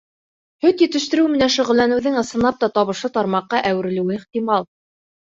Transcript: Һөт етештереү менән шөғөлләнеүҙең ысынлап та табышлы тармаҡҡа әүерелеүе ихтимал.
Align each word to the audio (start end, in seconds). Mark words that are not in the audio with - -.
Һөт 0.65 0.79
етештереү 0.83 1.27
менән 1.33 1.51
шөғөлләнеүҙең 1.55 2.17
ысынлап 2.21 2.57
та 2.63 2.69
табышлы 2.77 3.11
тармаҡҡа 3.17 3.61
әүерелеүе 3.73 4.17
ихтимал. 4.21 4.67